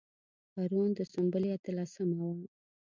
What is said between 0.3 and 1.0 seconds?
پرون د